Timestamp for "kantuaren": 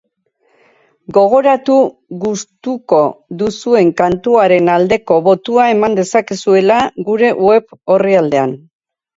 4.01-4.73